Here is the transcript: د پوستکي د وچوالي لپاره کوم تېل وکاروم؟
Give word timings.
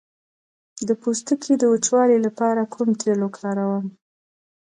د 0.87 0.89
پوستکي 1.01 1.53
د 1.57 1.63
وچوالي 1.73 2.17
لپاره 2.27 2.61
کوم 2.73 2.89
تېل 3.01 3.19
وکاروم؟ 3.23 3.85